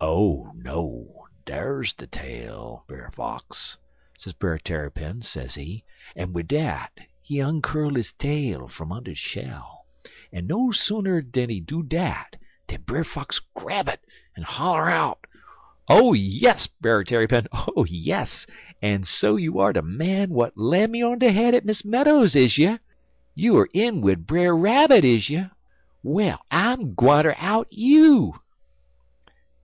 "'Oh, 0.00 0.52
no, 0.54 1.26
dar's 1.44 1.94
de 1.94 2.06
tail, 2.06 2.84
Brer 2.86 3.10
Fox,' 3.12 3.76
sez 4.16 4.32
Brer 4.32 4.58
Tarrypin, 4.60 5.20
sezee, 5.20 5.82
en 6.14 6.32
wid 6.32 6.46
dat 6.46 6.92
he 7.20 7.40
oncurl 7.42 7.96
his 7.96 8.12
tail 8.12 8.68
fum 8.68 8.92
under 8.92 9.10
de 9.10 9.14
shell, 9.16 9.84
en 10.32 10.46
no 10.46 10.70
sooner 10.70 11.20
did 11.20 11.50
he 11.50 11.58
do 11.58 11.82
dat 11.82 12.36
dan 12.68 12.82
Brer 12.82 13.02
Fox 13.02 13.40
grab 13.52 13.88
it, 13.88 14.04
en 14.36 14.44
holler 14.44 14.88
out: 14.88 15.26
"'Oh, 15.88 16.12
yes, 16.12 16.68
Brer 16.68 17.02
Tarrypin! 17.02 17.48
Oh, 17.50 17.84
yes! 17.84 18.46
En 18.80 19.02
so 19.02 19.34
you 19.34 19.58
er 19.60 19.72
de 19.72 19.82
man 19.82 20.28
w'at 20.28 20.56
lam 20.56 20.92
me 20.92 21.02
on 21.02 21.18
de 21.18 21.32
head 21.32 21.52
at 21.52 21.64
Miss 21.64 21.84
Meadows's 21.84 22.36
is 22.36 22.58
you? 22.58 22.78
You 23.34 23.56
er 23.58 23.68
in 23.74 24.02
wid 24.02 24.24
Brer 24.24 24.54
Rabbit, 24.56 25.04
is 25.04 25.28
you? 25.28 25.50
Well, 26.04 26.38
I'm 26.52 26.94
gwineter 26.94 27.34
out 27.38 27.66
you.' 27.72 28.38